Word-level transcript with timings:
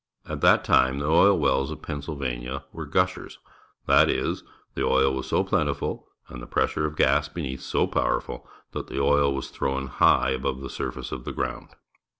At 0.27 0.41
that 0.41 0.63
time 0.63 0.97
the 0.97 1.05
oil 1.05 1.37
wells 1.37 1.69
of 1.69 1.83
Pennsylvania 1.83 2.63
were 2.71 2.87
"gushers," 2.87 3.37
that 3.85 4.09
is, 4.09 4.43
the 4.73 4.83
oil 4.83 5.13
was 5.13 5.27
so 5.27 5.43
plentiful 5.43 6.07
and 6.27 6.41
the 6.41 6.47
pressure 6.47 6.87
of 6.87 6.95
gas 6.95 7.27
from 7.27 7.35
beneath 7.35 7.61
so 7.61 7.85
powei 7.85 8.19
ful 8.23 8.49
that 8.71 8.87
the 8.87 8.99
oil 8.99 9.31
was 9.31 9.51
thrown 9.51 9.85
liigh 10.01 10.31
above 10.33 10.59
the 10.61 10.71
surface 10.71 11.11
of 11.11 11.23
the 11.23 11.31
ground. 11.33 11.75